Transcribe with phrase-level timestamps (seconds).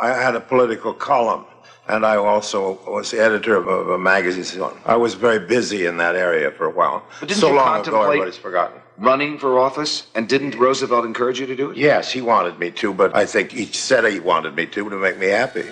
[0.00, 1.44] I had a political column,
[1.88, 4.62] and I also was the editor of a, of a magazine.
[4.84, 7.04] I was very busy in that area for a while.
[7.20, 8.80] But didn't so you long ago, everybody's forgotten.
[8.98, 10.06] Running for office?
[10.14, 11.76] And didn't Roosevelt encourage you to do it?
[11.76, 14.96] Yes, he wanted me to, but I think he said he wanted me to to
[14.96, 15.70] make me happy.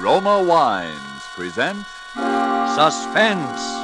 [0.00, 1.84] Roma Wines present
[2.74, 3.79] Suspense.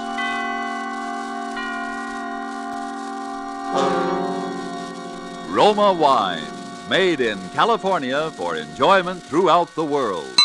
[5.56, 6.52] Roma wine,
[6.90, 10.36] made in California for enjoyment throughout the world.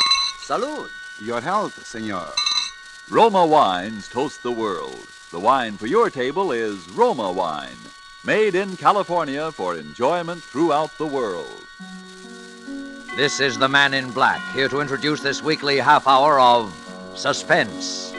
[0.48, 0.88] Salud.
[1.22, 2.30] Your health, senor.
[3.10, 5.06] Roma Wines toast the world.
[5.32, 7.76] The wine for your table is Roma Wine,
[8.24, 11.68] made in California for enjoyment throughout the world.
[13.18, 16.74] This is the man in black, here to introduce this weekly half hour of
[17.16, 18.14] Suspense.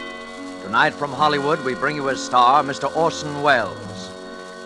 [0.63, 2.95] Tonight from Hollywood, we bring you a star Mr.
[2.95, 3.92] Orson Welles.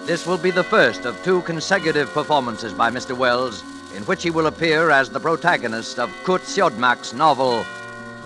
[0.07, 3.17] This will be the first of two consecutive performances by Mr.
[3.17, 7.67] Welles, in which he will appear as the protagonist of Curt Siodmak's novel,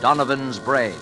[0.02, 0.98] Donovan's Brain.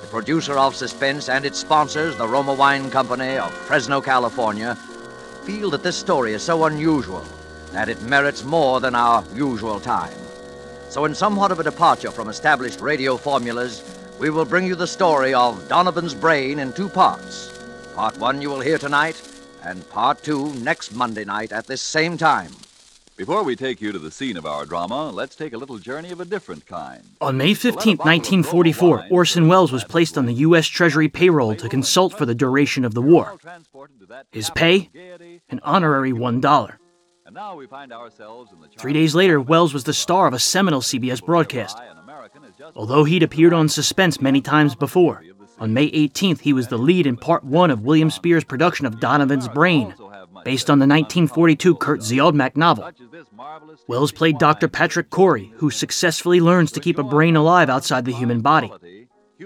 [0.00, 4.76] The producer of Suspense and its sponsors, the Roma Wine Company of Fresno, California,
[5.42, 7.24] feel that this story is so unusual
[7.72, 10.16] that it merits more than our usual time.
[10.88, 13.82] So, in somewhat of a departure from established radio formulas,
[14.20, 17.60] we will bring you the story of Donovan's Brain in two parts.
[17.96, 19.20] Part one you will hear tonight,
[19.64, 22.52] and part two next Monday night at this same time.
[23.20, 26.10] Before we take you to the scene of our drama, let's take a little journey
[26.10, 27.02] of a different kind.
[27.20, 30.66] On May 15, 1944, Orson Welles was placed on the U.S.
[30.66, 33.36] Treasury payroll to consult for the duration of the war.
[34.32, 34.88] His pay?
[35.50, 36.76] An honorary $1.
[37.26, 40.32] And now we find ourselves in the Three days later, Welles was the star of
[40.32, 41.78] a seminal CBS broadcast.
[42.74, 45.22] Although he'd appeared on Suspense many times before,
[45.60, 48.98] on May 18th, he was the lead in part one of William Spier's production of
[48.98, 49.94] Donovan's Brain,
[50.42, 52.90] based on the 1942 Curt Siodmak novel.
[53.86, 54.68] Welles played Dr.
[54.68, 58.72] Patrick Corey, who successfully learns to keep a brain alive outside the human body.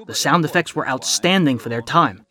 [0.07, 2.25] The sound effects were outstanding for their time.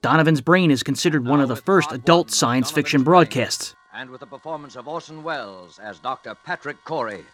[0.00, 3.74] Donovan's Brain is considered one of the first adult science fiction broadcasts.
[3.94, 6.34] And with the performance of Orson Welles as Dr.
[6.44, 7.24] Patrick Corey,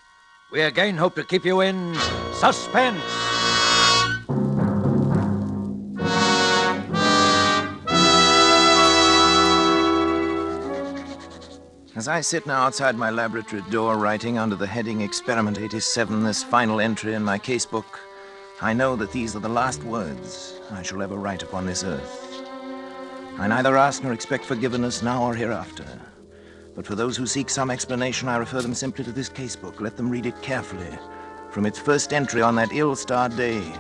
[0.51, 1.95] we again hope to keep you in
[2.33, 3.38] suspense.
[11.99, 16.45] As I sit now outside my laboratory door writing under the heading Experiment 87 this
[16.45, 17.99] final entry in my casebook,
[18.61, 22.45] I know that these are the last words I shall ever write upon this earth.
[23.37, 25.87] I neither ask nor expect forgiveness now or hereafter.
[26.77, 29.81] But for those who seek some explanation, I refer them simply to this casebook.
[29.81, 30.97] Let them read it carefully
[31.51, 33.73] from its first entry on that ill starred day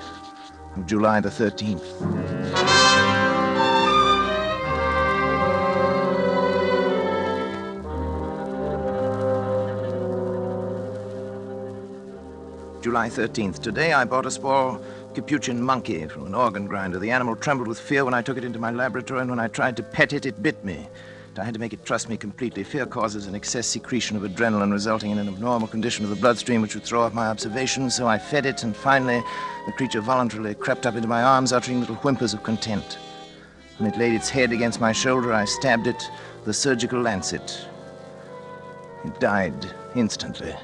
[0.74, 3.07] of July the 13th.
[12.88, 13.58] July 13th.
[13.58, 14.80] Today I bought a small
[15.14, 16.98] Capuchin monkey from an organ grinder.
[16.98, 19.46] The animal trembled with fear when I took it into my laboratory, and when I
[19.48, 20.88] tried to pet it, it bit me.
[21.38, 22.64] I had to make it trust me completely.
[22.64, 26.62] Fear causes an excess secretion of adrenaline, resulting in an abnormal condition of the bloodstream,
[26.62, 27.90] which would throw off my observation.
[27.90, 29.22] So I fed it, and finally,
[29.66, 32.96] the creature voluntarily crept up into my arms, uttering little whimpers of content.
[33.76, 36.10] When it laid its head against my shoulder, I stabbed it
[36.40, 37.68] with a surgical lancet.
[39.04, 40.54] It died instantly.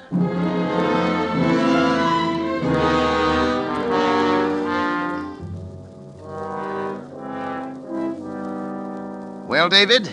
[9.55, 10.09] Well, David,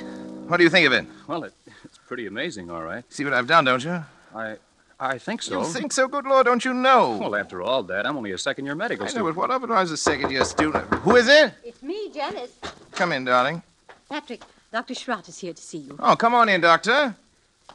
[0.47, 1.03] what do you think of it?
[1.25, 1.53] Well, it,
[1.83, 3.03] it's pretty amazing, all right.
[3.11, 4.05] See what I've done, don't you?
[4.35, 4.57] I
[4.99, 5.61] I think so.
[5.61, 6.07] You think so?
[6.07, 7.17] Good Lord, don't you know?
[7.17, 9.35] Well, after all that, I'm only a second year medical I know, student.
[9.35, 10.85] but what of it I was a second year student?
[11.05, 11.55] Who is it?
[11.63, 12.51] It's me, Janice.
[12.91, 13.63] Come in, darling.
[14.07, 14.93] Patrick, Dr.
[14.93, 15.95] Schratt is here to see you.
[15.97, 17.15] Oh, come on in, Doctor.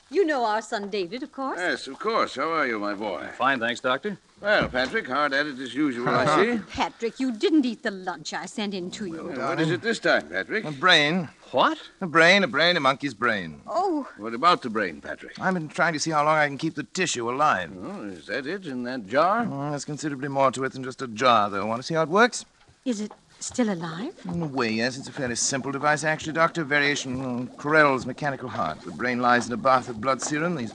[0.09, 1.59] You know our son David, of course.
[1.59, 2.37] Yes, of course.
[2.37, 3.27] How are you, my boy?
[3.37, 4.19] Fine, thanks, Doctor.
[4.47, 6.25] Well, Patrick, hard at it as usual, I
[6.57, 6.63] see.
[6.71, 9.25] Patrick, you didn't eat the lunch I sent in to you.
[9.37, 10.65] What is it this time, Patrick?
[10.65, 11.29] A brain.
[11.51, 11.79] What?
[12.01, 13.61] A brain, a brain, a monkey's brain.
[13.67, 15.37] Oh, What about the brain, Patrick?
[15.41, 17.73] I've been trying to see how long I can keep the tissue alive.
[17.77, 19.49] Oh, is that it in that jar?
[19.51, 21.67] Oh, there's considerably more to it than just a jar, though.
[21.67, 22.45] Want to see how it works?
[22.85, 23.11] is it
[23.41, 24.15] still alive?
[24.33, 24.97] In a way, yes.
[24.97, 26.63] It's a fairly simple device, actually, Doctor.
[26.63, 28.81] Variation mm, on Carrel's mechanical heart.
[28.83, 30.55] The brain lies in a bath of blood serum.
[30.55, 30.73] These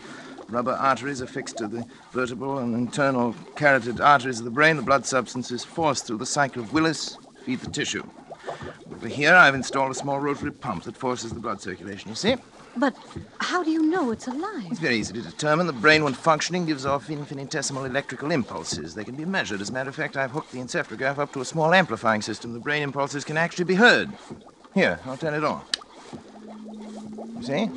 [0.51, 4.75] rubber arteries are fixed to the vertebral and internal carotid arteries of the brain.
[4.75, 8.03] The blood substance is forced through the circle of Willis to feed the tissue.
[8.92, 12.36] Over here, I've installed a small rotary pump that forces the blood circulation, you see?
[12.77, 12.95] But
[13.39, 14.68] how do you know it's alive?
[14.69, 15.68] It's very easy to determine.
[15.68, 18.95] The brain, when functioning, gives off infinitesimal electrical impulses.
[18.95, 19.62] They can be measured.
[19.62, 22.53] As a matter of fact, I've hooked the encephalograph up to a small amplifying system.
[22.53, 24.09] The brain impulses can actually be heard.
[24.74, 25.62] Here, I'll turn it on.
[27.38, 27.69] You see?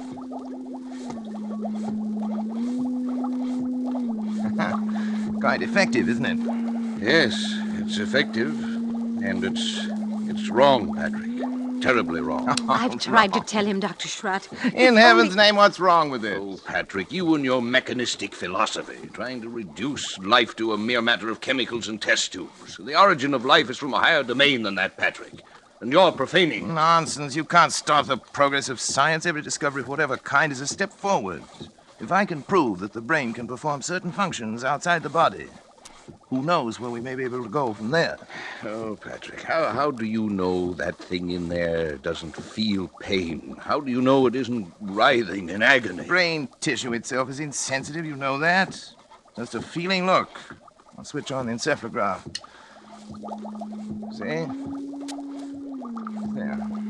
[5.40, 7.02] Quite effective, isn't it?
[7.02, 7.34] Yes,
[7.78, 8.52] it's effective.
[9.22, 9.86] And it's.
[10.28, 11.30] it's wrong, Patrick.
[11.82, 12.48] Terribly wrong.
[12.66, 14.08] Oh, I've tried to tell him, Dr.
[14.08, 14.48] Schratt.
[14.72, 16.38] In heaven's only- name, what's wrong with it?
[16.40, 21.28] Oh, Patrick, you and your mechanistic philosophy, trying to reduce life to a mere matter
[21.28, 22.78] of chemicals and test tubes.
[22.78, 25.42] The origin of life is from a higher domain than that, Patrick.
[25.80, 26.74] And you're profaning.
[26.74, 27.36] Nonsense.
[27.36, 29.26] You can't stop the progress of science.
[29.26, 31.42] Every discovery of whatever kind is a step forward.
[32.04, 35.46] If I can prove that the brain can perform certain functions outside the body,
[36.28, 38.18] who knows where we may be able to go from there?
[38.62, 43.56] Oh, Patrick, how, how do you know that thing in there doesn't feel pain?
[43.58, 46.06] How do you know it isn't writhing in agony?
[46.06, 48.86] Brain tissue itself is insensitive, you know that.
[49.34, 50.38] Just a feeling look.
[50.98, 52.20] I'll switch on the encephalograph.
[54.12, 54.44] See?
[56.34, 56.83] There.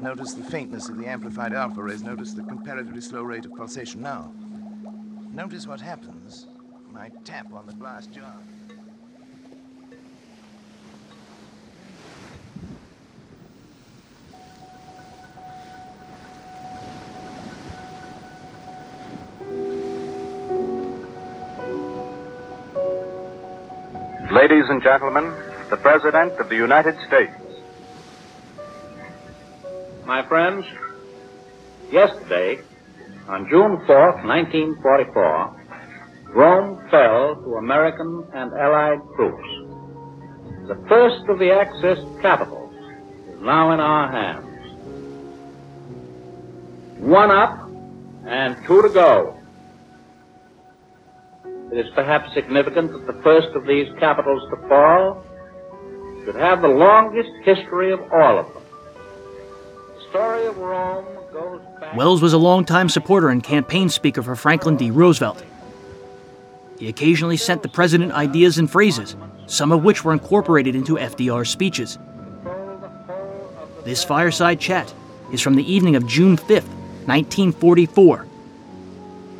[0.00, 2.02] Notice the faintness of the amplified alpha rays.
[2.02, 4.32] Notice the comparatively slow rate of pulsation now.
[5.32, 6.46] Notice what happens
[6.90, 8.36] when I tap on the glass jar.
[24.30, 25.32] Ladies and gentlemen,
[25.70, 27.45] the President of the United States.
[30.06, 30.64] My friends,
[31.90, 32.62] yesterday,
[33.26, 39.48] on June 4th, 1944, Rome fell to American and Allied troops.
[40.68, 42.72] The first of the Axis capitals
[43.30, 44.46] is now in our hands.
[47.00, 47.68] One up
[48.28, 49.36] and two to go.
[51.72, 55.24] It is perhaps significant that the first of these capitals to fall
[56.24, 58.62] should have the longest history of all of them.
[61.94, 64.90] Welles was a longtime supporter and campaign speaker for Franklin D.
[64.90, 65.42] Roosevelt.
[66.78, 69.16] He occasionally sent the president ideas and phrases,
[69.46, 71.98] some of which were incorporated into FDR's speeches.
[73.84, 74.92] This fireside chat
[75.32, 76.68] is from the evening of June 5th,
[77.06, 78.26] 1944.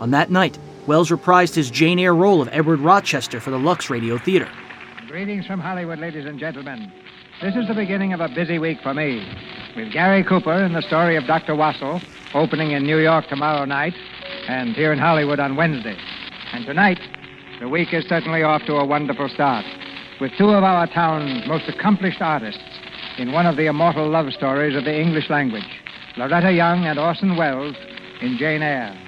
[0.00, 3.90] On that night, Welles reprised his Jane Eyre role of Edward Rochester for the Lux
[3.90, 4.48] Radio Theater.
[5.08, 6.92] Greetings from Hollywood, ladies and gentlemen.
[7.42, 9.22] This is the beginning of a busy week for me.
[9.76, 11.52] With Gary Cooper in the story of Dr.
[11.52, 12.02] Wassell,
[12.32, 13.92] opening in New York tomorrow night,
[14.48, 15.98] and here in Hollywood on Wednesday.
[16.54, 16.98] And tonight,
[17.60, 19.66] the week is certainly off to a wonderful start,
[20.18, 22.62] with two of our town's most accomplished artists
[23.18, 25.68] in one of the immortal love stories of the English language
[26.16, 27.76] Loretta Young and Orson Welles
[28.22, 28.98] in Jane Eyre.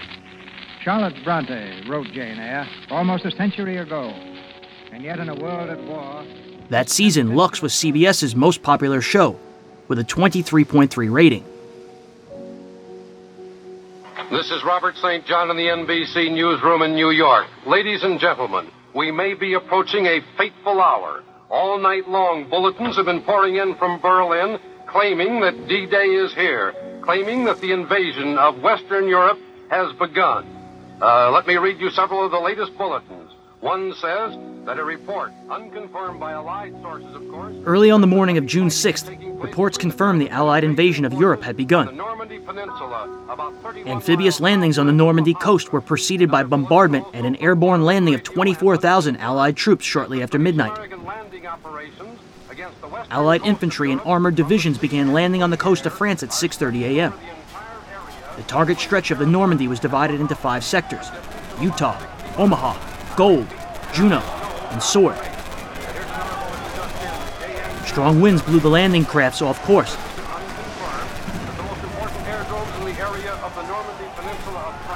[0.82, 4.10] Charlotte Bronte wrote Jane Eyre almost a century ago,
[4.92, 6.26] and yet in a world at war,
[6.70, 9.38] That season, Lux was CBS's most popular show,
[9.88, 11.44] with a 23.3 rating.
[14.30, 15.24] This is Robert St.
[15.24, 17.46] John in the NBC newsroom in New York.
[17.66, 21.22] Ladies and gentlemen, we may be approaching a fateful hour.
[21.48, 26.34] All night long, bulletins have been pouring in from Berlin claiming that D Day is
[26.34, 29.38] here, claiming that the invasion of Western Europe
[29.70, 30.46] has begun.
[31.00, 33.32] Uh, let me read you several of the latest bulletins.
[33.60, 34.34] One says
[34.68, 38.68] that a report, unconfirmed by Allied sources, of course, Early on the morning of June
[38.68, 41.96] 6th, reports confirmed the Allied invasion of Europe had begun.
[41.96, 47.24] Normandy Peninsula, about 30 Amphibious landings on the Normandy coast were preceded by bombardment and
[47.26, 50.72] an airborne landing of 24,000 Allied troops shortly after midnight.
[51.46, 52.18] operations
[52.50, 56.22] against the West Allied infantry and armored divisions began landing on the coast of France
[56.22, 57.14] at 6:30 a.m.
[58.36, 61.10] The target stretch of the Normandy was divided into five sectors:
[61.58, 61.98] Utah,
[62.36, 62.76] Omaha,
[63.16, 63.46] Gold,
[63.94, 64.20] Juno,
[64.70, 65.16] and Sword.
[67.86, 69.96] Strong winds blew the landing crafts off course.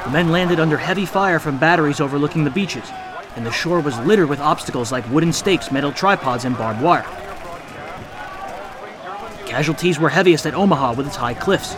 [0.04, 2.88] The men landed under heavy fire from batteries overlooking the beaches,
[3.34, 7.06] and the shore was littered with obstacles like wooden stakes, metal tripods, and barbed wire.
[9.46, 11.74] Casualties were heaviest at Omaha with its high cliffs.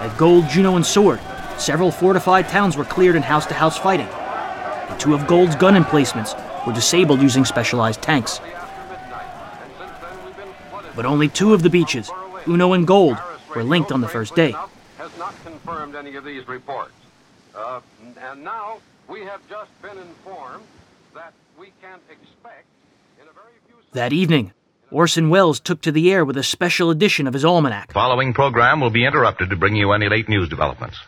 [0.00, 1.20] At Gold, Juno, and Sword,
[1.58, 4.08] several fortified towns were cleared in house to house fighting.
[4.08, 6.34] And two of Gold's gun emplacements
[6.66, 8.40] were disabled using specialized tanks.
[10.94, 12.10] But only two of the beaches,
[12.44, 13.18] Juno and Gold,
[13.54, 14.52] were linked on the first day.
[14.98, 16.92] has not confirmed any of these reports.
[17.54, 17.80] Uh,
[18.20, 18.78] and now
[19.08, 20.64] we have just been informed
[21.14, 22.66] that we can expect
[23.20, 24.52] in a very few That evening,
[24.90, 27.92] Orson Welles took to the air with a special edition of his almanac.
[27.92, 30.98] Following program will be interrupted to bring you any late news developments.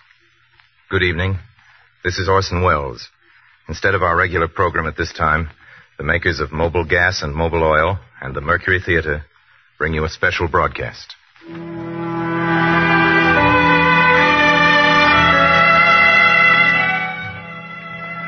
[0.91, 1.39] Good evening.
[2.03, 3.09] This is Orson Welles.
[3.69, 5.49] Instead of our regular program at this time,
[5.97, 9.25] the makers of Mobilgas and Mobiloil and the Mercury Theater
[9.79, 11.15] bring you a special broadcast.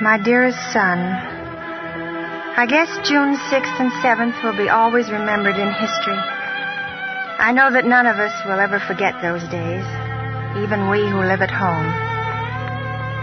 [0.01, 0.99] My dearest son,
[2.57, 6.17] I guess June 6th and 7th will be always remembered in history.
[7.39, 9.85] I know that none of us will ever forget those days,
[10.65, 12.16] even we who live at home.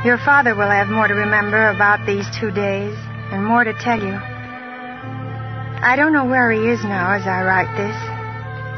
[0.03, 2.93] Your father will have more to remember about these two days
[3.31, 4.11] and more to tell you.
[4.11, 7.95] I don't know where he is now as I write this.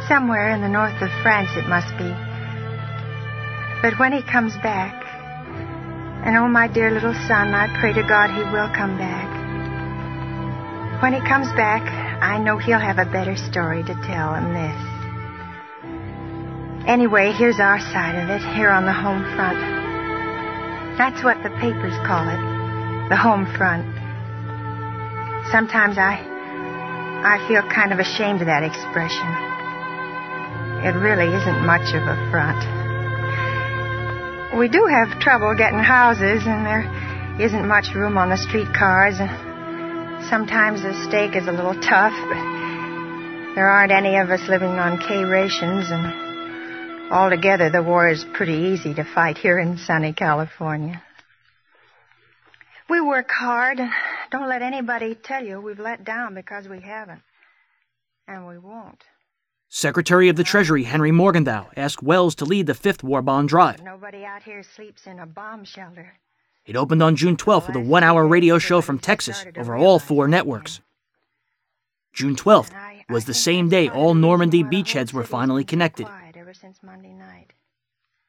[0.08, 2.13] Somewhere in the north of France, it must be.
[3.82, 4.94] But when he comes back,
[6.25, 9.25] and oh, my dear little son, I pray to God he will come back.
[11.01, 11.82] When he comes back,
[12.22, 14.77] I know he'll have a better story to tell than this.
[16.88, 19.85] Anyway, here's our side of it, here on the home front.
[20.98, 22.40] That's what the papers call it,
[23.10, 23.84] the home front.
[25.52, 26.24] Sometimes I,
[27.22, 29.28] I feel kind of ashamed of that expression.
[30.88, 32.64] It really isn't much of a front.
[34.58, 36.88] We do have trouble getting houses, and there
[37.44, 39.18] isn't much room on the streetcars.
[40.30, 42.40] Sometimes the steak is a little tough, but
[43.56, 46.25] there aren't any of us living on K rations, and
[47.12, 51.02] altogether the war is pretty easy to fight here in sunny California.
[52.90, 53.92] We work hard, and
[54.32, 57.22] don't let anybody tell you we've let down because we haven't.
[58.28, 59.04] And we won't.
[59.70, 63.82] Secretary of the Treasury Henry Morgenthau asked Welles to lead the fifth war bond drive.
[63.82, 66.14] Nobody out here sleeps in a bomb shelter.
[66.66, 70.00] It opened on June 12th with a one hour radio show from Texas over all
[70.00, 70.82] four networks.
[72.14, 72.72] June 12th
[73.10, 76.08] was the same day all Normandy beachheads were finally connected.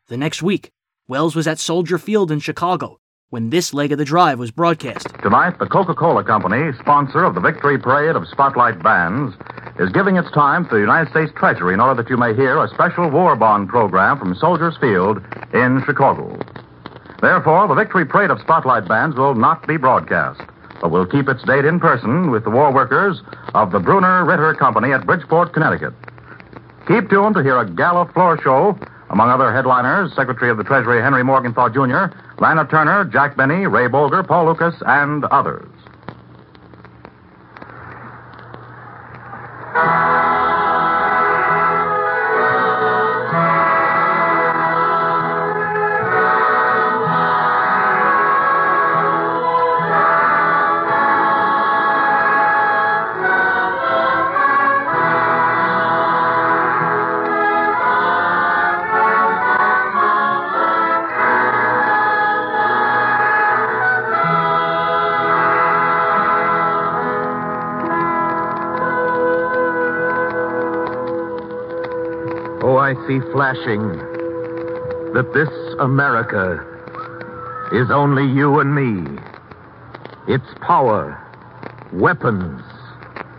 [0.09, 0.73] The next week,
[1.07, 5.09] Welles was at Soldier Field in Chicago when this leg of the drive was broadcast.
[5.23, 9.35] Tonight, the Coca Cola Company, sponsor of the Victory Parade of Spotlight Bands,
[9.79, 12.63] is giving its time to the United States Treasury in order that you may hear
[12.63, 15.19] a special war bond program from Soldiers Field
[15.53, 16.39] in Chicago.
[17.21, 20.41] Therefore, the Victory Parade of Spotlight Bands will not be broadcast,
[20.81, 23.21] but will keep its date in person with the war workers
[23.55, 25.95] of the Bruner Ritter Company at Bridgeport, Connecticut.
[26.87, 28.79] Keep tuned to hear a gala floor show
[29.11, 33.89] among other headliners, Secretary of the Treasury Henry Morgenthau Jr., Lana Turner, Jack Benny, Ray
[33.89, 35.69] Bolger, Paul Lukas, and others.
[72.87, 73.83] I see flashing
[75.13, 75.49] that this
[75.81, 76.65] America
[77.73, 79.21] is only you and me.
[80.33, 81.21] Its power,
[81.93, 82.63] weapons,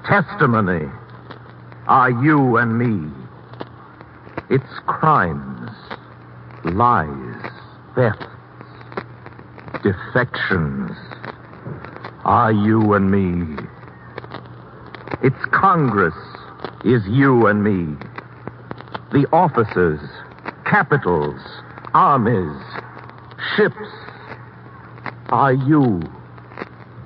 [0.06, 0.92] testimony
[1.88, 3.10] are you and me.
[4.50, 5.72] Its crimes,
[6.66, 7.52] lies,
[7.96, 8.26] thefts,
[9.82, 10.92] defections
[12.26, 13.64] are you and me.
[15.24, 16.14] Its Congress
[16.84, 18.07] is you and me.
[19.12, 20.02] The officers,
[20.66, 21.40] capitals,
[21.94, 22.62] armies,
[23.56, 23.76] ships
[25.30, 26.02] are you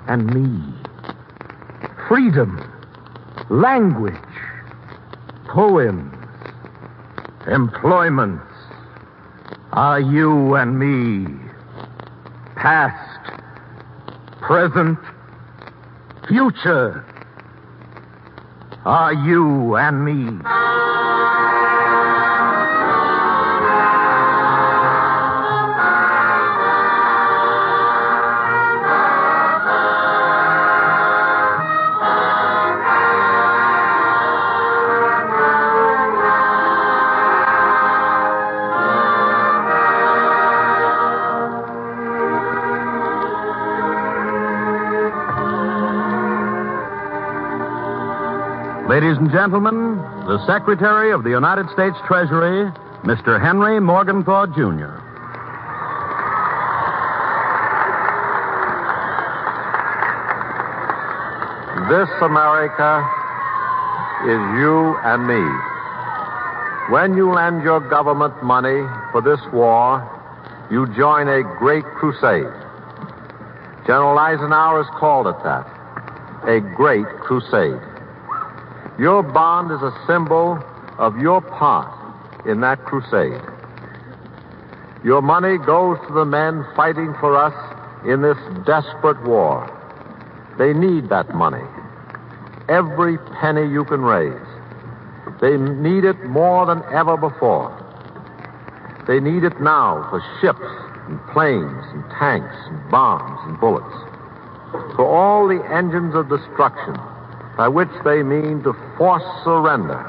[0.07, 0.73] and me.
[2.07, 2.59] Freedom,
[3.49, 4.15] language,
[5.47, 6.13] poems,
[7.47, 8.51] employments
[9.71, 11.27] are you and me.
[12.55, 13.41] Past,
[14.41, 14.97] present,
[16.27, 17.05] future
[18.85, 20.60] are you and me.
[49.21, 52.65] And gentlemen, the Secretary of the United States Treasury,
[53.05, 53.39] Mr.
[53.39, 54.97] Henry Morgenthau, Jr.
[61.85, 63.05] This America
[64.25, 65.45] is you and me.
[66.91, 70.01] When you lend your government money for this war,
[70.71, 72.49] you join a great crusade.
[73.85, 75.67] General Eisenhower has called it that
[76.49, 77.90] a great crusade.
[79.01, 80.63] Your bond is a symbol
[80.99, 81.89] of your part
[82.45, 83.41] in that crusade.
[85.03, 87.55] Your money goes to the men fighting for us
[88.05, 89.65] in this desperate war.
[90.59, 91.65] They need that money.
[92.69, 94.47] Every penny you can raise.
[95.41, 97.73] They need it more than ever before.
[99.07, 100.61] They need it now for ships
[101.09, 103.97] and planes and tanks and bombs and bullets.
[104.95, 106.97] For all the engines of destruction
[107.57, 110.05] by which they mean to force surrender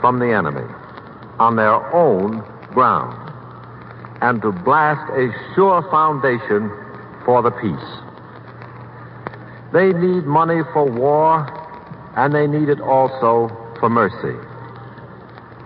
[0.00, 0.66] from the enemy
[1.38, 2.42] on their own
[2.72, 3.12] ground
[4.22, 6.72] and to blast a sure foundation
[7.26, 7.90] for the peace.
[9.74, 11.44] They need money for war,
[12.16, 14.38] and they need it also for mercy.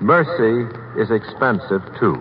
[0.01, 0.67] Mercy
[1.01, 2.21] is expensive, too.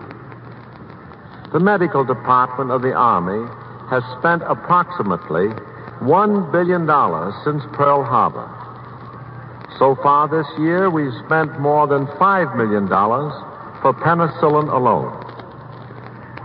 [1.52, 3.50] The medical department of the Army
[3.90, 5.48] has spent approximately
[5.98, 6.86] $1 billion
[7.42, 8.63] since Pearl Harbor.
[9.78, 12.86] So far this year, we've spent more than $5 million
[13.82, 15.10] for penicillin alone.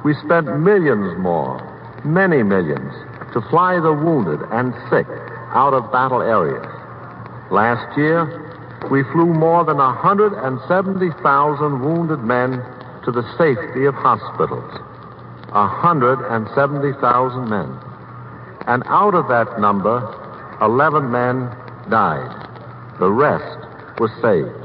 [0.03, 1.61] We spent millions more,
[2.03, 2.91] many millions,
[3.33, 5.05] to fly the wounded and sick
[5.53, 6.65] out of battle areas.
[7.51, 8.25] Last year,
[8.89, 12.63] we flew more than 170,000 wounded men
[13.05, 14.73] to the safety of hospitals.
[15.53, 17.77] 170,000 men.
[18.65, 20.01] And out of that number,
[20.61, 21.51] 11 men
[21.89, 22.48] died.
[22.99, 24.59] The rest was saved.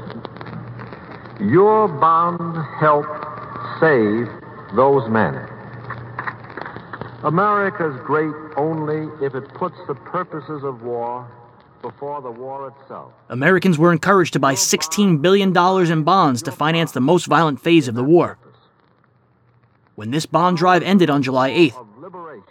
[1.39, 3.25] Your bond helped
[3.79, 4.27] save
[4.75, 5.35] those men.
[7.23, 11.25] America's great only if it puts the purposes of war
[11.81, 13.13] before the war itself.
[13.29, 15.55] Americans were encouraged to buy $16 billion
[15.91, 18.37] in bonds to finance the most violent phase of the war.
[19.95, 21.85] When this bond drive ended on July 8th,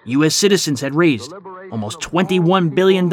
[0.06, 0.34] U.S.
[0.34, 1.32] citizens had raised
[1.70, 3.12] almost $21 billion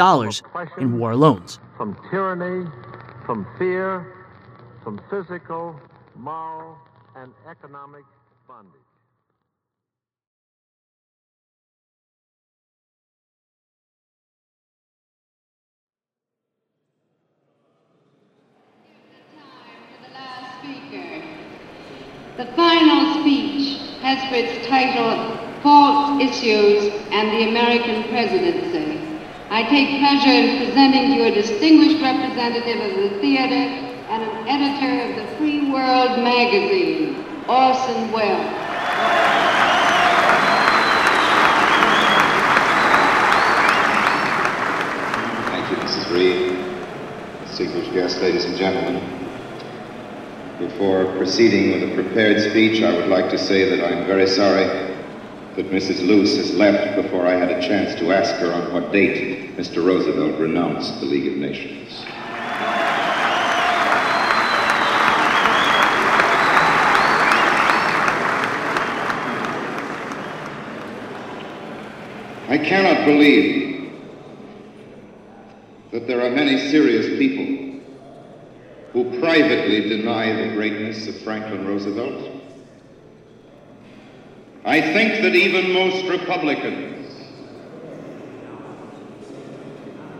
[0.78, 1.60] in war loans.
[1.82, 2.70] From tyranny,
[3.26, 4.14] from fear,
[4.84, 5.76] from physical,
[6.16, 6.78] moral,
[7.16, 8.04] and economic
[8.48, 8.80] bondage.
[22.38, 29.11] The final speech has for its title False Issues and the American Presidency.
[29.54, 33.54] I take pleasure in presenting to you a distinguished representative of the theater
[34.08, 37.18] and an editor of the Free World magazine,
[37.50, 38.48] Orson Welles.
[45.52, 46.16] Thank you, Mrs.
[46.16, 47.46] Reid.
[47.46, 49.04] Distinguished guests, ladies and gentlemen.
[50.60, 54.91] Before proceeding with a prepared speech, I would like to say that I'm very sorry
[55.56, 56.06] that Mrs.
[56.08, 59.84] Luce has left before I had a chance to ask her on what date Mr.
[59.84, 62.06] Roosevelt renounced the League of Nations.
[72.48, 73.92] I cannot believe
[75.92, 77.82] that there are many serious people
[78.94, 82.41] who privately deny the greatness of Franklin Roosevelt.
[84.64, 87.16] I think that even most Republicans,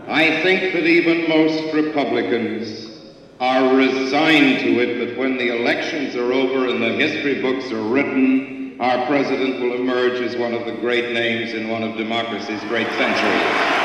[0.08, 2.90] I think that even most Republicans
[3.38, 7.82] are resigned to it that when the elections are over and the history books are
[7.82, 12.60] written, our president will emerge as one of the great names in one of democracy's
[12.64, 13.82] great centuries.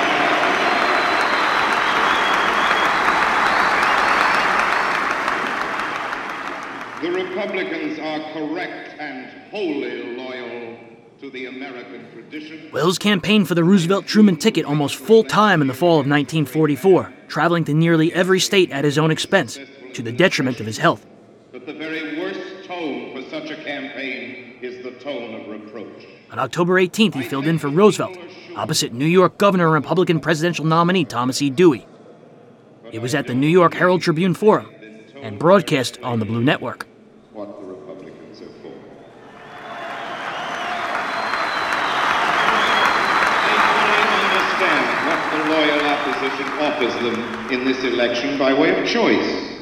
[7.00, 10.46] The Republicans are correct and wholly loyal
[11.19, 12.69] to the American tradition.
[12.71, 17.12] Welles campaigned for the Roosevelt Truman ticket almost full time in the fall of 1944,
[17.27, 19.60] traveling to nearly every state at his own expense,
[19.93, 21.06] to the detriment of his health.
[21.51, 26.06] But the very worst tone for such a campaign is the tone of reproach.
[26.30, 28.17] On October 18th, he filled in for Roosevelt,
[28.56, 31.49] opposite New York Governor and Republican presidential nominee Thomas E.
[31.49, 31.88] Dewey.
[32.91, 34.69] It was at the New York Herald Tribune Forum
[35.15, 36.86] and broadcast on the Blue Network.
[37.34, 38.73] What the Republicans are for.
[44.27, 49.60] understand what the loyal opposition offers them in this election by way of choice.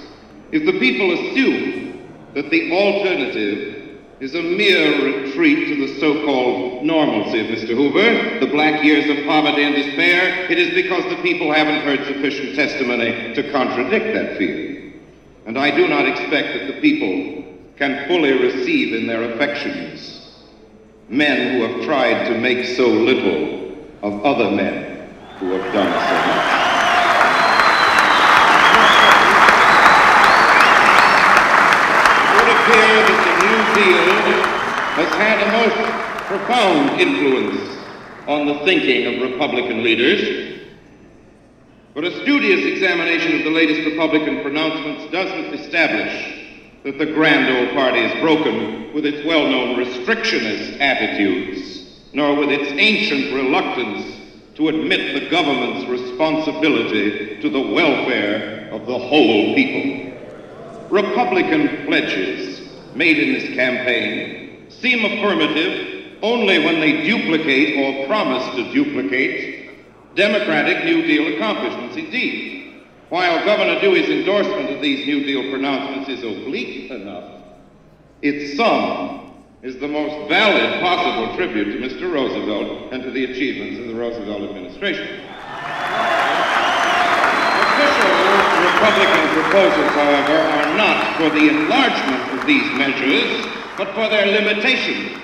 [0.51, 7.41] If the people assume that the alternative is a mere retreat to the so-called normalcy
[7.41, 7.75] of Mr.
[7.75, 12.05] Hoover, the black years of poverty and despair, it is because the people haven't heard
[12.05, 14.93] sufficient testimony to contradict that fear.
[15.45, 17.43] And I do not expect that the people
[17.77, 20.21] can fully receive in their affections
[21.09, 26.15] men who have tried to make so little of other men who have done so
[26.27, 26.65] much.
[32.31, 34.05] It would appear that the New Deal
[34.97, 35.77] has had a most
[36.25, 37.61] profound influence
[38.27, 40.63] on the thinking of Republican leaders.
[41.93, 47.75] But a studious examination of the latest Republican pronouncements doesn't establish that the grand old
[47.75, 54.11] party is broken with its well known restrictionist attitudes, nor with its ancient reluctance
[54.55, 60.05] to admit the government's responsibility to the welfare of the whole people.
[60.89, 62.54] Republican pledges
[62.95, 69.69] made in this campaign seem affirmative only when they duplicate or promise to duplicate
[70.15, 71.97] Democratic New Deal accomplishments.
[71.97, 77.41] Indeed, while Governor Dewey's endorsement of these New Deal pronouncements is oblique enough,
[78.21, 82.11] its sum is the most valid possible tribute to Mr.
[82.11, 85.21] Roosevelt and to the achievements of the Roosevelt administration.
[88.63, 93.45] Republican proposals, however, are not for the enlargement of these measures,
[93.77, 95.19] but for their limitation.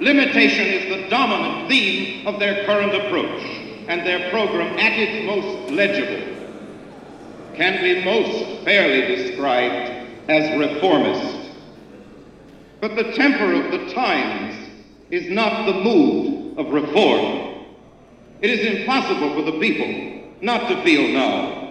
[0.00, 3.42] Limitation is the dominant theme of their current approach,
[3.88, 6.36] and their program at its most legible
[7.54, 11.50] can be most fairly described as reformist.
[12.80, 14.54] But the temper of the times
[15.10, 17.64] is not the mood of reform.
[18.42, 21.65] It is impossible for the people not to feel now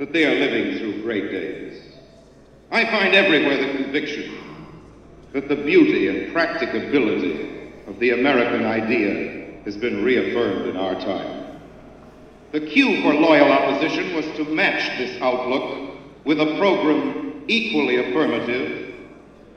[0.00, 1.78] that they are living through great days.
[2.70, 4.32] I find everywhere the conviction
[5.34, 11.60] that the beauty and practicability of the American idea has been reaffirmed in our time.
[12.52, 15.90] The cue for loyal opposition was to match this outlook
[16.24, 18.94] with a program equally affirmative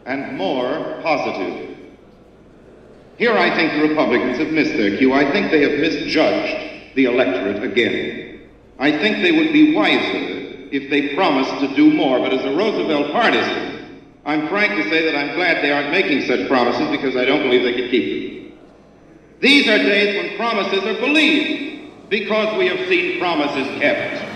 [0.05, 1.77] and more positive.
[3.17, 5.13] Here I think the Republicans have missed their cue.
[5.13, 8.32] I think they have misjudged the electorate again.
[8.79, 12.19] I think they would be wiser if they promised to do more.
[12.19, 16.25] But as a Roosevelt partisan, I'm frank to say that I'm glad they aren't making
[16.27, 18.57] such promises because I don't believe they could keep them.
[19.41, 24.31] These are days when promises are believed because we have seen promises kept.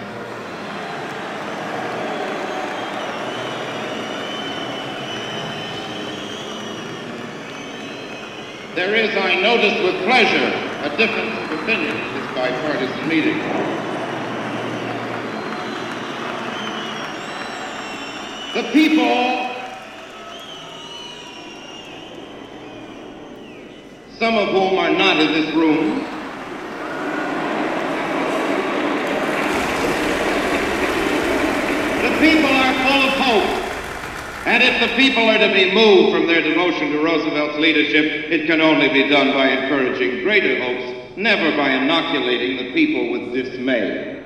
[8.75, 13.86] There is, I notice with pleasure, a difference of opinion at this bipartisan meeting.
[18.57, 19.05] The people,
[24.17, 25.99] some of whom are not in this room,
[32.01, 34.47] the people are full of hope.
[34.47, 38.47] And if the people are to be moved from their devotion to Roosevelt's leadership, it
[38.47, 44.16] can only be done by encouraging greater hopes, never by inoculating the people with dismay.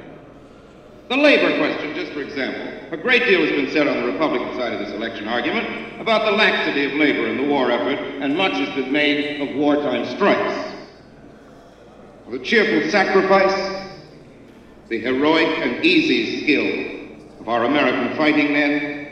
[1.12, 2.88] The labor question, just for example.
[2.92, 6.24] A great deal has been said on the Republican side of this election argument about
[6.24, 10.06] the laxity of labor in the war effort, and much has been made of wartime
[10.06, 10.74] strikes.
[12.30, 13.90] The cheerful sacrifice,
[14.88, 19.12] the heroic and easy skill of our American fighting men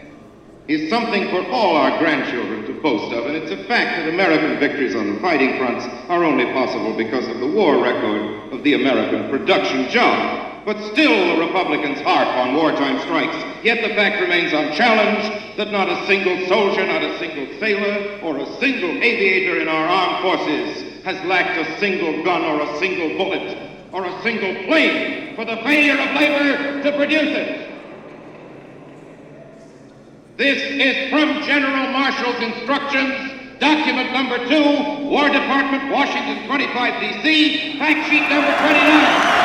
[0.69, 4.57] is something for all our grandchildren to boast of, and it's a fact that American
[4.57, 8.75] victories on the fighting fronts are only possible because of the war record of the
[8.75, 10.48] American production job.
[10.69, 13.35] But still, the Republicans harp on wartime strikes.
[13.63, 18.37] Yet the fact remains unchallenged that not a single soldier, not a single sailor, or
[18.37, 23.17] a single aviator in our armed forces has lacked a single gun or a single
[23.17, 23.57] bullet
[23.91, 27.71] or a single plane for the failure of labor to produce it.
[30.37, 38.07] This is from General Marshall's instructions, document number two, War Department, Washington 25 D.C., fact
[38.07, 39.38] sheet number 29.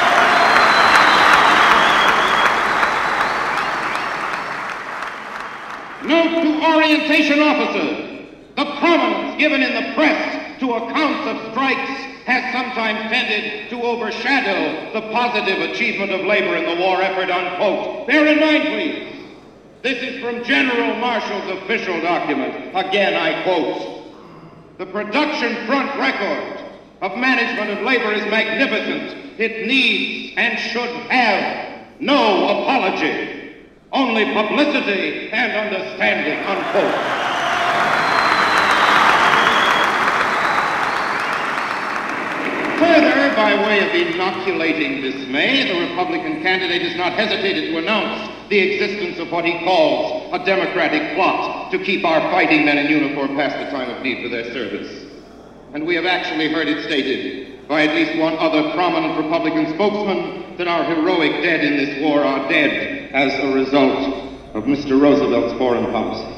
[6.04, 11.90] Note to orientation officers, the prominence given in the press to accounts of strikes
[12.24, 18.06] has sometimes tended to overshadow the positive achievement of labor in the war effort, unquote.
[18.06, 19.14] Bear in mind, please,
[19.82, 22.74] this is from General Marshall's official document.
[22.74, 24.14] Again, I quote
[24.78, 26.64] The production front record
[27.02, 29.40] of management of labor is magnificent.
[29.40, 33.33] It needs and should have no apology,
[33.94, 37.34] only publicity and understanding, unquote.
[42.76, 48.58] Further, by way of inoculating dismay, the Republican candidate has not hesitated to announce the
[48.58, 53.36] existence of what he calls a Democratic plot to keep our fighting men in uniform
[53.36, 55.04] past the time of need for their service.
[55.72, 60.56] And we have actually heard it stated by at least one other prominent Republican spokesman
[60.56, 64.12] that our heroic dead in this war are dead as a result
[64.54, 65.00] of Mr.
[65.00, 66.34] Roosevelt's foreign policy.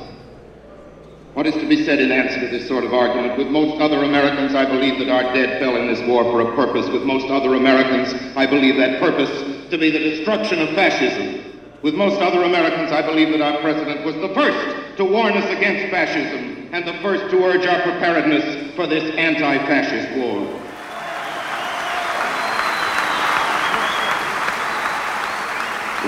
[1.32, 3.38] What is to be said in answer to this sort of argument?
[3.38, 6.54] With most other Americans, I believe that our dead fell in this war for a
[6.54, 6.88] purpose.
[6.88, 9.30] With most other Americans, I believe that purpose
[9.70, 11.60] to be the destruction of fascism.
[11.80, 15.50] With most other Americans, I believe that our president was the first to warn us
[15.56, 20.65] against fascism and the first to urge our preparedness for this anti-fascist war.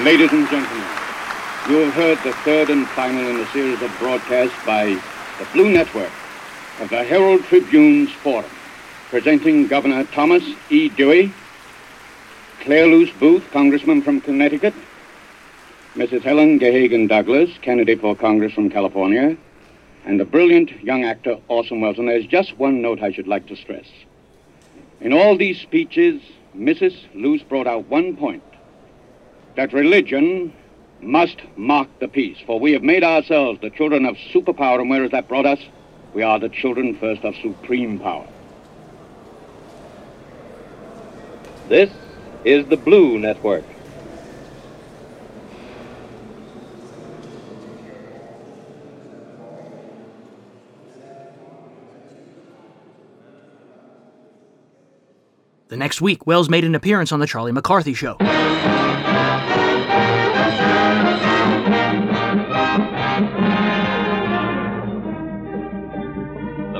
[0.04, 0.86] Ladies and gentlemen,
[1.68, 5.68] you have heard the third and final in a series of broadcasts by the Blue
[5.68, 6.12] Network
[6.80, 8.48] of the Herald Tribune's Forum,
[9.10, 10.88] presenting Governor Thomas E.
[10.88, 11.32] Dewey,
[12.60, 14.72] Clare Luce Boothe, Congressman from Connecticut,
[15.94, 16.22] Mrs.
[16.22, 19.36] Helen Gahagan Douglas, candidate for Congress from California,
[20.04, 21.98] and the brilliant young actor Orson Welles.
[21.98, 23.86] And there's just one note I should like to stress.
[25.00, 26.22] In all these speeches,
[26.56, 26.96] Mrs.
[27.14, 28.44] Luce brought out one point
[29.56, 30.52] that religion
[31.00, 35.02] must mark the peace, for we have made ourselves the children of superpower, and where
[35.02, 35.60] has that brought us?
[36.14, 38.26] We are the children first of supreme power.
[41.68, 41.90] This
[42.44, 43.64] is the Blue Network.
[55.68, 58.16] The next week, Welles made an appearance on The Charlie McCarthy Show.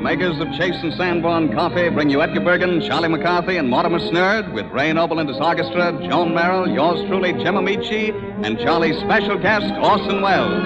[0.08, 4.50] Makers of Chase and Sanborn Coffee bring you Edgar Bergen, Charlie McCarthy, and Mortimer Snerd
[4.54, 9.36] with Ray Noble and his orchestra, Joan Merrill, yours truly, Jim Ameche, and Charlie's special
[9.36, 10.64] guest, Orson Welles.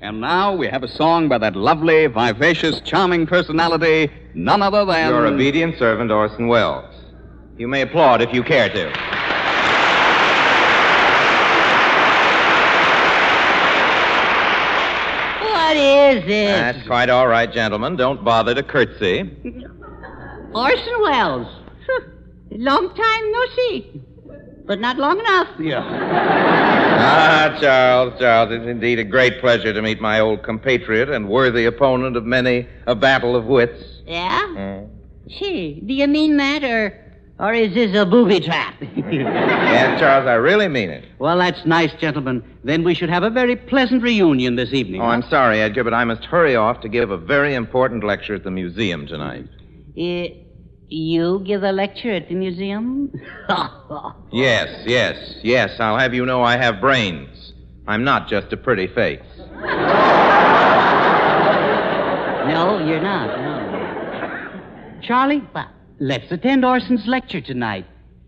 [0.00, 5.10] And now we have a song by that lovely, vivacious, charming personality, none other than.
[5.10, 6.93] Your obedient servant, Orson Welles.
[7.56, 8.86] You may applaud if you care to.
[15.40, 16.46] What is it?
[16.46, 17.96] That's quite all right, gentlemen.
[17.96, 19.20] Don't bother to curtsy.
[20.54, 21.46] Orson Welles.
[22.50, 24.02] Long time no see.
[24.66, 25.48] But not long enough.
[26.98, 31.66] Ah, Charles, Charles, it's indeed a great pleasure to meet my old compatriot and worthy
[31.66, 34.00] opponent of many a battle of wits.
[34.06, 34.42] Yeah?
[34.56, 34.88] Mm.
[35.28, 37.03] Gee, do you mean that, or
[37.38, 38.74] or is this a booby trap?
[39.74, 41.04] Yes, Charles, I really mean it.
[41.18, 42.42] Well, that's nice, gentlemen.
[42.62, 45.00] Then we should have a very pleasant reunion this evening.
[45.00, 48.34] Oh, I'm sorry, Edgar, but I must hurry off to give a very important lecture
[48.34, 49.48] at the museum tonight.
[49.98, 50.28] Uh,
[50.88, 53.12] you give a lecture at the museum?
[54.32, 55.78] Yes, yes, yes.
[55.78, 57.52] I'll have you know I have brains.
[57.86, 59.20] I'm not just a pretty face.
[62.46, 63.26] No, you're not.
[63.40, 65.00] No.
[65.02, 67.86] Charlie, well, let's attend Orson's lecture tonight.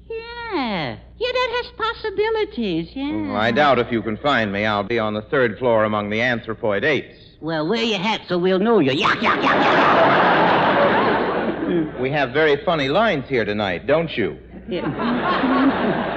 [0.08, 0.96] Yeah.
[1.18, 3.28] Yeah, that has possibilities, yeah.
[3.28, 4.66] Well, I doubt if you can find me.
[4.66, 7.16] I'll be on the third floor among the anthropoid apes.
[7.40, 8.90] Well, wear your hat so we'll know you.
[8.92, 10.32] Yuck, yuck, yuck, yuck.
[12.00, 14.38] We have very funny lines here tonight, don't you?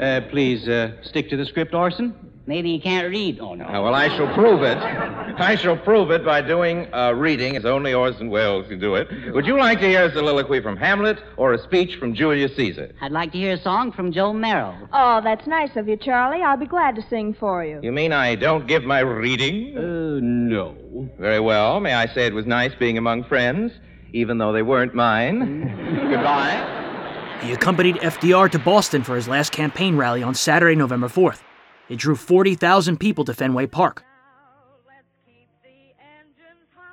[0.00, 2.14] Uh, please uh, stick to the script, Orson.
[2.50, 3.38] Maybe you can't read.
[3.38, 3.64] Oh, no.
[3.68, 4.76] Ah, well, I shall prove it.
[5.38, 9.06] I shall prove it by doing a reading as only Orson Welles can do it.
[9.32, 12.92] Would you like to hear a soliloquy from Hamlet or a speech from Julius Caesar?
[13.00, 14.74] I'd like to hear a song from Joe Merrill.
[14.92, 16.42] Oh, that's nice of you, Charlie.
[16.42, 17.78] I'll be glad to sing for you.
[17.84, 19.78] You mean I don't give my reading?
[19.78, 20.74] Uh, no.
[21.20, 21.78] Very well.
[21.78, 23.70] May I say it was nice being among friends,
[24.12, 25.68] even though they weren't mine?
[26.10, 27.38] Goodbye.
[27.42, 31.42] He accompanied FDR to Boston for his last campaign rally on Saturday, November 4th.
[31.90, 34.04] It drew 40,000 people to Fenway Park.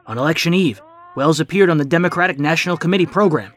[0.08, 0.82] On election eve,
[1.16, 3.54] Welles appeared on the Democratic National Committee program.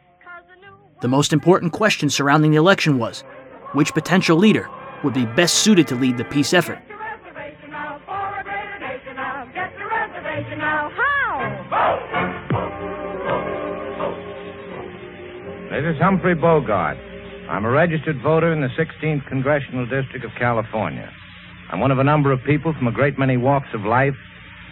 [1.00, 3.24] The most important question surrounding the election was
[3.72, 4.68] which potential leader
[5.02, 6.78] would be best suited to lead the peace effort.
[15.70, 16.98] This is Humphrey Bogart.
[17.48, 21.10] I'm a registered voter in the 16th Congressional District of California.
[21.70, 24.16] I'm one of a number of people from a great many walks of life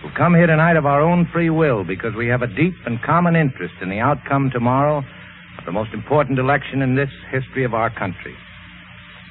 [0.02, 3.00] who've come here tonight of our own free will because we have a deep and
[3.02, 7.72] common interest in the outcome tomorrow of the most important election in this history of
[7.72, 8.34] our country.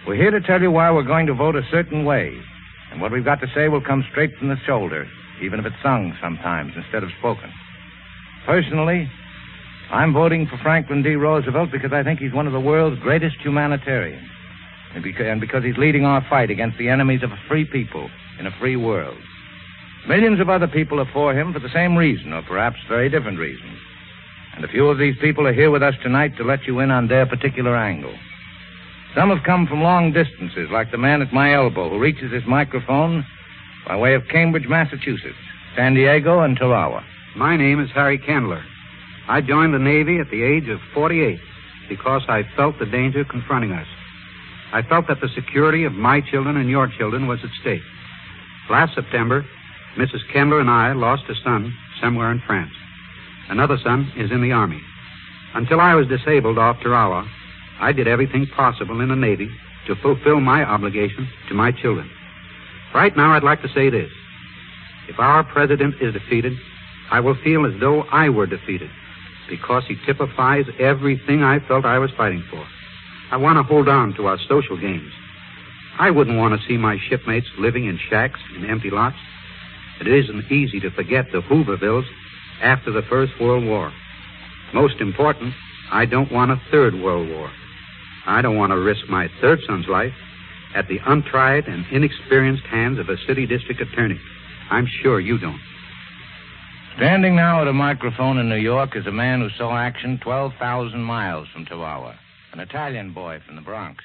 [0.08, 2.32] We're here to tell you why we're going to vote a certain way,
[2.94, 5.06] and what we've got to say will come straight from the shoulder,
[5.44, 7.52] even if it's sung sometimes instead of spoken.
[8.46, 9.12] Personally,
[9.92, 11.16] I'm voting for Franklin D.
[11.16, 14.26] Roosevelt because I think he's one of the world's greatest humanitarians.
[14.94, 18.52] And because, he's leading our fight against the enemies of a free people in a
[18.60, 19.18] free world.
[20.08, 23.40] Millions of other people are for him for the same reason, or perhaps very different
[23.40, 23.78] reasons.
[24.56, 26.90] And a few of these people are here with us tonight to let you in
[26.90, 28.16] on their particular angle.
[29.14, 32.46] Some have come from long distances, like the man at my elbow who reaches his
[32.48, 33.26] microphone
[33.88, 35.38] by way of Cambridge, Massachusetts,
[35.76, 37.04] San Diego, and Tarawa.
[37.36, 38.64] My name is Harry Candler.
[39.28, 41.40] I joined the Navy at the age of 48
[41.90, 43.88] because I felt the danger confronting us.
[44.74, 47.82] I felt that the security of my children and your children was at stake.
[48.70, 49.46] Last September,
[49.98, 50.28] Mrs.
[50.32, 52.74] Candler and I lost a son somewhere in France.
[53.50, 54.82] Another son is in the Army.
[55.56, 57.26] Until I was disabled off Tarawa,
[57.80, 59.50] I did everything possible in the Navy
[59.88, 62.10] to fulfill my obligation to my children.
[62.94, 64.12] Right now, I'd like to say this.
[65.08, 66.54] If our president is defeated,
[67.10, 68.90] I will feel as though I were defeated
[69.50, 72.68] because he typifies everything I felt I was fighting for.
[73.32, 75.12] I want to hold on to our social gains.
[76.00, 79.18] I wouldn't want to see my shipmates living in shacks in empty lots.
[80.00, 82.06] It isn't easy to forget the Hoovervilles
[82.62, 83.92] after the First World War.
[84.74, 85.54] Most important,
[85.92, 87.52] I don't want a third World War.
[88.26, 90.14] I don't want to risk my third son's life
[90.76, 94.20] at the untried and inexperienced hands of a city district attorney.
[94.70, 95.62] I'm sure you don't.
[96.98, 101.00] Standing now at a microphone in New York is a man who saw action 12,000
[101.02, 102.18] miles from Tarawa,
[102.54, 104.04] an Italian boy from the Bronx.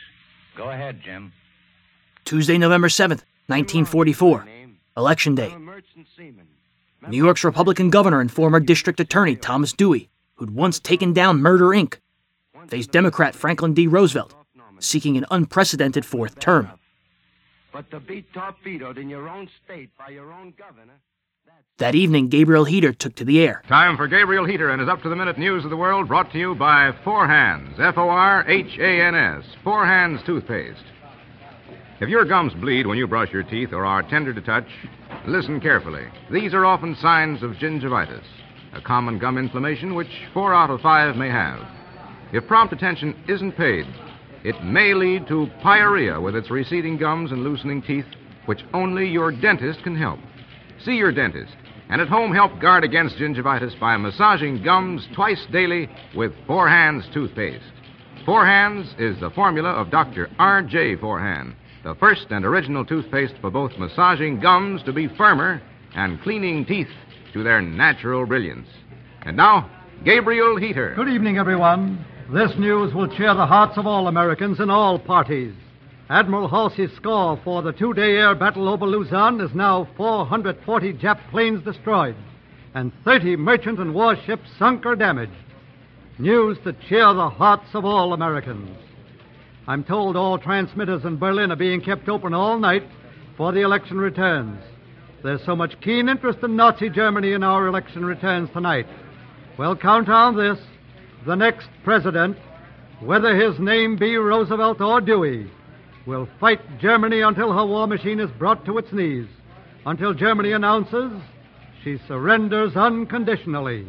[0.56, 1.32] Go ahead, Jim.
[2.24, 4.46] Tuesday, November 7th, 1944,
[4.96, 5.54] Election Day.
[7.08, 11.66] New York's Republican governor and former district attorney Thomas Dewey, who'd once taken down Murder
[11.68, 11.98] Inc.,
[12.68, 13.86] faced Democrat Franklin D.
[13.86, 14.34] Roosevelt,
[14.78, 16.70] seeking an unprecedented fourth term.
[17.72, 21.00] But to be torpedoed in your own state by your own governor.
[21.82, 23.60] That evening, Gabriel Heatter took to the air.
[23.66, 26.30] Time for Gabriel Heatter and his up to the minute news of the world brought
[26.30, 27.76] to you by Forhan's.
[27.80, 29.42] F O R H A N S.
[29.64, 30.84] Forhan's Toothpaste.
[31.98, 34.68] If your gums bleed when you brush your teeth or are tender to touch,
[35.26, 36.04] listen carefully.
[36.30, 38.22] These are often signs of gingivitis,
[38.74, 41.66] a common gum inflammation which four out of five may have.
[42.32, 43.86] If prompt attention isn't paid,
[44.44, 48.06] it may lead to pyorrhea with its receding gums and loosening teeth,
[48.46, 50.20] which only your dentist can help.
[50.84, 51.54] See your dentist,
[51.88, 57.62] and at home help guard against gingivitis by massaging gums twice daily with Forhan's toothpaste.
[58.26, 60.28] Forhan's is the formula of Dr.
[60.38, 60.96] R.J.
[60.96, 65.62] Forhan, the first and original toothpaste for both massaging gums to be firmer
[65.94, 66.88] and cleaning teeth
[67.32, 68.68] to their natural brilliance.
[69.22, 69.70] And now,
[70.04, 70.96] Gabriel Heatter.
[70.96, 72.04] Good evening, everyone.
[72.32, 75.54] This news will cheer the hearts of all Americans in all parties.
[76.10, 81.18] Admiral Halsey's score for the two day air battle over Luzon is now 440 Jap
[81.30, 82.16] planes destroyed
[82.74, 85.32] and 30 merchant and warships sunk or damaged.
[86.18, 88.76] News to cheer the hearts of all Americans.
[89.66, 92.84] I'm told all transmitters in Berlin are being kept open all night
[93.36, 94.62] for the election returns.
[95.22, 98.86] There's so much keen interest in Nazi Germany in our election returns tonight.
[99.56, 100.58] Well, count on this.
[101.26, 102.36] The next president,
[103.00, 105.48] whether his name be Roosevelt or Dewey,
[106.06, 109.26] will fight Germany until her war machine is brought to its knees,
[109.86, 111.12] until Germany announces
[111.82, 113.86] she surrenders unconditionally.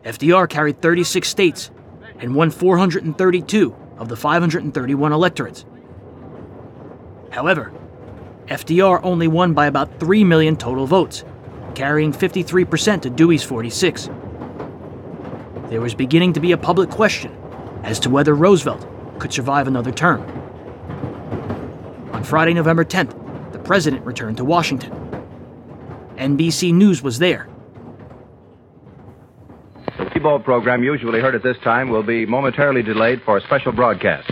[0.04, 1.70] FDR carried 36 states
[2.18, 5.66] and won 432 of the 531 electorates.
[7.30, 7.72] However,
[8.48, 11.24] FDR only won by about 3 million total votes,
[11.74, 14.08] carrying 53% to Dewey's 46.
[15.68, 17.36] There was beginning to be a public question
[17.82, 18.86] as to whether Roosevelt
[19.18, 20.22] could survive another term.
[22.12, 24.92] On Friday, November 10th, the president returned to Washington.
[26.16, 27.48] NBC News was there.
[29.98, 33.72] The T-ball program usually heard at this time will be momentarily delayed for a special
[33.72, 34.30] broadcast.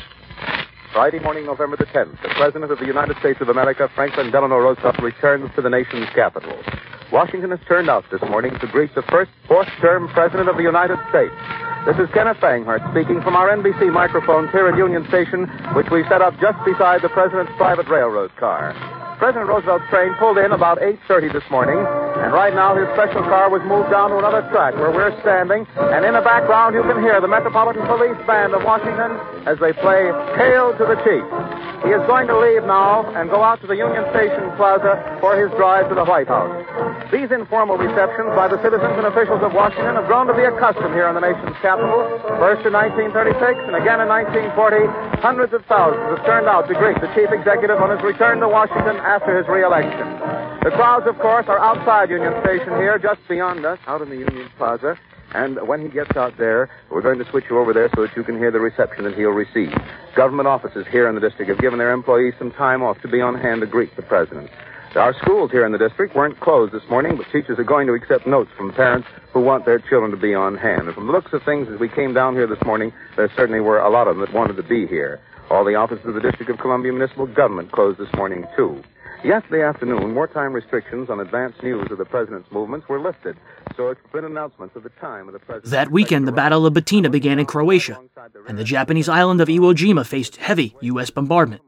[0.94, 4.58] Friday morning, November the 10th, the President of the United States of America, Franklin Delano
[4.58, 6.54] Roosevelt, returns to the nation's capital.
[7.10, 11.00] Washington has turned out this morning to greet the first fourth-term President of the United
[11.10, 11.34] States.
[11.84, 15.44] This is Kenneth Banghart speaking from our NBC microphones here at Union Station,
[15.76, 18.72] which we set up just beside the President's private railroad car.
[19.20, 23.52] President Roosevelt's train pulled in about 8.30 this morning, and right now his special car
[23.52, 27.04] was moved down to another track where we're standing, and in the background you can
[27.04, 30.08] hear the Metropolitan Police Band of Washington as they play
[30.40, 31.24] Hail to the Chief.
[31.84, 35.36] He is going to leave now and go out to the Union Station Plaza for
[35.36, 36.48] his drive to the White House.
[37.12, 40.54] These informal receptions by the citizens and officials of Washington have grown to be a
[40.56, 41.73] custom here in the nation's capital.
[42.38, 44.86] First in 1936 and again in 1940,
[45.18, 48.48] hundreds of thousands have turned out to greet the chief executive on his return to
[48.48, 50.06] Washington after his reelection.
[50.62, 54.16] The crowds, of course, are outside Union Station here, just beyond us, out in the
[54.16, 54.96] Union Plaza.
[55.34, 58.16] And when he gets out there, we're going to switch you over there so that
[58.16, 59.74] you can hear the reception that he'll receive.
[60.14, 63.20] Government offices here in the district have given their employees some time off to be
[63.20, 64.48] on hand to greet the president.
[64.96, 67.94] Our schools here in the district weren't closed this morning, but teachers are going to
[67.94, 70.82] accept notes from parents who want their children to be on hand.
[70.82, 73.58] And from the looks of things, as we came down here this morning, there certainly
[73.58, 75.20] were a lot of them that wanted to be here.
[75.50, 78.84] All the offices of the District of Columbia Municipal Government closed this morning, too.
[79.24, 83.36] Yesterday afternoon, wartime restrictions on advance news of the president's movements were lifted,
[83.76, 85.70] so it's been announcements of the time of the president's...
[85.72, 87.98] That weekend, the Battle of Batina began in Croatia,
[88.46, 91.10] and the Japanese island of Iwo Jima faced heavy U.S.
[91.10, 91.62] bombardment.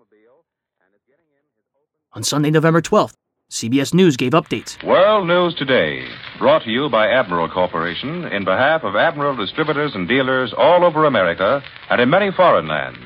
[2.16, 3.12] On Sunday, November 12th,
[3.50, 4.82] CBS News gave updates.
[4.82, 6.02] World News Today,
[6.38, 11.04] brought to you by Admiral Corporation in behalf of Admiral distributors and dealers all over
[11.04, 12.98] America and in many foreign lands.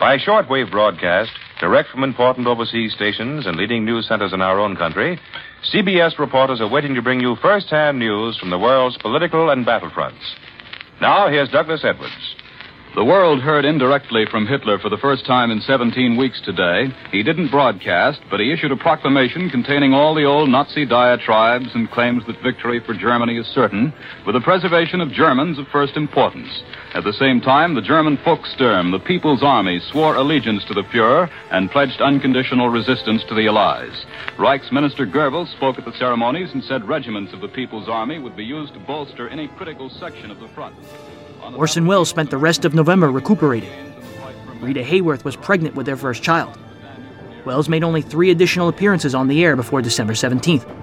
[0.00, 1.30] By shortwave broadcast,
[1.60, 5.20] direct from important overseas stations and leading news centers in our own country,
[5.70, 10.24] CBS reporters are waiting to bring you first-hand news from the world's political and battlefronts.
[11.02, 12.36] Now, here's Douglas Edwards.
[12.94, 16.92] The world heard indirectly from Hitler for the first time in 17 weeks today.
[17.10, 21.90] He didn't broadcast, but he issued a proclamation containing all the old Nazi diatribes and
[21.90, 23.94] claims that victory for Germany is certain,
[24.26, 26.62] with the preservation of Germans of first importance.
[26.92, 31.30] At the same time, the German Volkssturm, the People's Army, swore allegiance to the Fuhrer
[31.50, 34.04] and pledged unconditional resistance to the Allies.
[34.38, 38.36] Reich's Minister Goebbels spoke at the ceremonies and said regiments of the People's Army would
[38.36, 40.76] be used to bolster any critical section of the front.
[41.56, 43.70] Orson Welles spent the rest of November recuperating.
[44.60, 46.56] Rita Hayworth was pregnant with their first child.
[47.44, 50.81] Welles made only three additional appearances on the air before December 17th.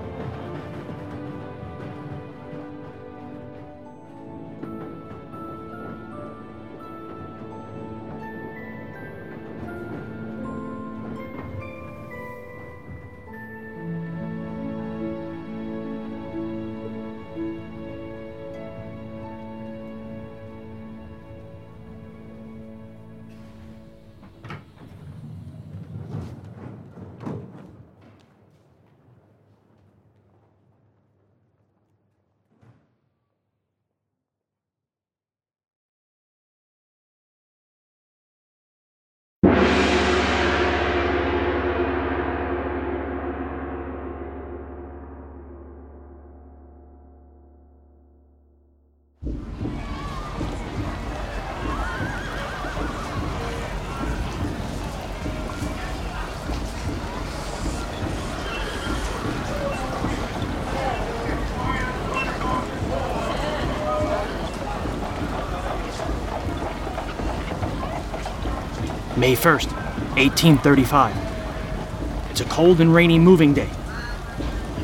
[69.19, 69.73] May 1st,
[70.15, 72.31] 1835.
[72.31, 73.69] It's a cold and rainy moving day.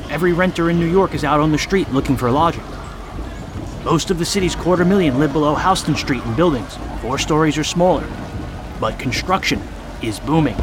[0.09, 2.65] Every renter in New York is out on the street looking for lodging.
[3.85, 7.63] Most of the city's quarter million live below Houston Street in buildings, four stories or
[7.63, 8.05] smaller.
[8.81, 9.61] But construction
[10.01, 10.57] is booming.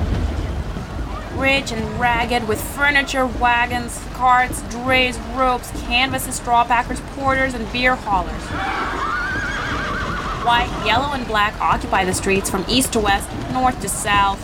[1.36, 7.96] Rich and ragged, with furniture, wagons, carts, drays, ropes, canvases, straw packers, porters, and beer
[7.96, 8.42] haulers.
[10.44, 14.40] White, yellow, and black occupy the streets from east to west, north to south.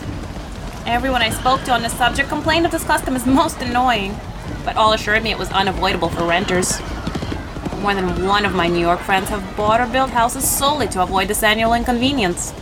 [0.86, 4.14] Everyone I spoke to on the subject complained of this custom as most annoying,
[4.64, 6.80] but all assured me it was unavoidable for renters.
[7.80, 11.02] More than one of my New York friends have bought or built houses solely to
[11.02, 12.52] avoid this annual inconvenience.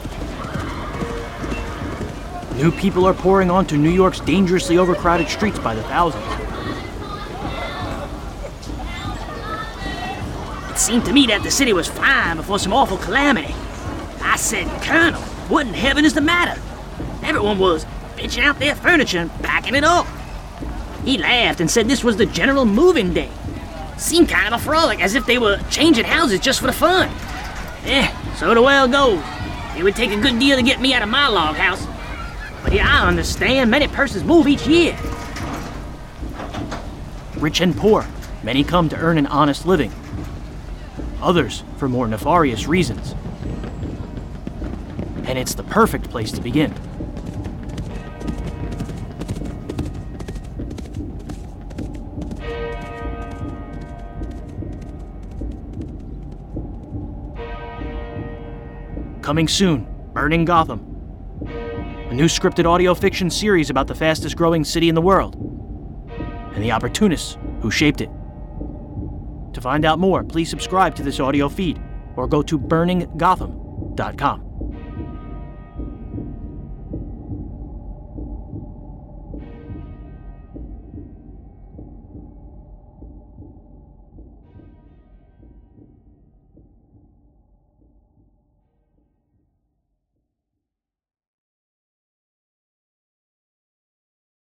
[2.57, 6.25] New people are pouring onto New York's dangerously overcrowded streets by the thousands.
[10.71, 13.55] It seemed to me that the city was fine before some awful calamity.
[14.21, 16.61] I said, Colonel, what in heaven is the matter?
[17.23, 17.87] Everyone was
[18.17, 20.07] pitching out their furniture and packing it up.
[21.05, 23.31] He laughed and said this was the general moving day.
[23.97, 27.09] Seemed kind of a frolic, as if they were changing houses just for the fun.
[27.85, 29.23] Eh, so the well goes.
[29.77, 31.87] It would take a good deal to get me out of my log house.
[32.63, 34.99] But yeah, I understand many persons move each year.
[37.37, 38.07] Rich and poor,
[38.43, 39.93] many come to earn an honest living.
[41.23, 43.15] Others for more nefarious reasons.
[45.27, 46.73] And it's the perfect place to begin.
[59.23, 60.79] Coming soon, Burning Gotham.
[61.45, 65.35] A new scripted audio fiction series about the fastest growing city in the world
[66.55, 68.09] and the opportunists who shaped it.
[69.53, 71.83] To find out more, please subscribe to this audio feed
[72.15, 74.46] or go to burninggotham.com.